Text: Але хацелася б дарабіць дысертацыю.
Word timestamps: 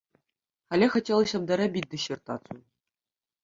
Але 0.77 0.85
хацелася 0.95 1.37
б 1.45 1.53
дарабіць 1.53 1.87
дысертацыю. 1.95 2.61